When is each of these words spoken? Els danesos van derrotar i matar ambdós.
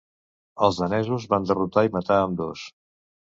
Els 0.67 0.79
danesos 0.83 1.27
van 1.33 1.45
derrotar 1.51 1.85
i 1.89 1.93
matar 1.99 2.19
ambdós. 2.23 2.65